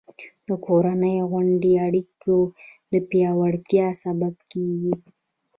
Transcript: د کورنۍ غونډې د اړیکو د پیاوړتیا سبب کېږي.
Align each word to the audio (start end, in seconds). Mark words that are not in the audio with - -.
د 0.47 0.49
کورنۍ 0.65 1.15
غونډې 1.29 1.73
د 1.77 1.81
اړیکو 1.87 2.35
د 2.91 2.93
پیاوړتیا 3.09 3.87
سبب 4.03 4.33
کېږي. 4.51 4.93